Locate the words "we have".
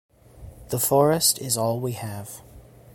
1.79-2.41